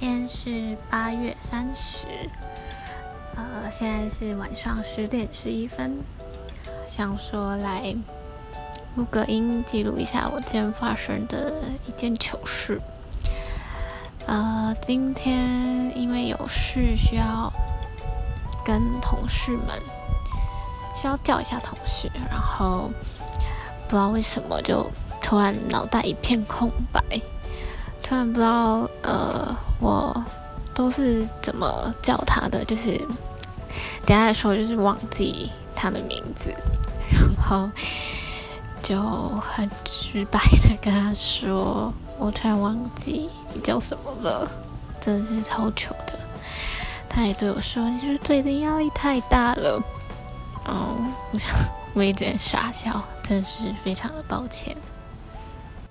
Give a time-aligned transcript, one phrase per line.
[0.00, 2.06] 今天是八月三十，
[3.36, 5.98] 呃，现在是晚上十点十一分，
[6.88, 7.94] 想说来
[8.96, 11.52] 录个音，记录一下我今天发生的
[11.86, 12.80] 一件糗事。
[14.26, 17.52] 呃，今天因为有事需要
[18.64, 19.78] 跟同事们
[20.98, 22.90] 需要叫一下同事，然后
[23.86, 24.90] 不知道为什么就
[25.20, 27.02] 突然脑袋一片空白。
[28.02, 29.89] 突然不知道，呃，我
[30.90, 32.98] 是怎么叫他的，就是
[34.06, 36.54] 等下来说，就是忘记他的名字，
[37.10, 37.70] 然后
[38.82, 39.00] 就
[39.38, 44.50] 很直白的跟他说，我突然忘记你叫什么了，
[45.00, 46.18] 真的是超糗的。
[47.08, 49.82] 他也对我说，你是最近压力太大了，
[50.64, 50.96] 哦，
[51.94, 54.76] 我一直傻笑，真是非常的抱歉。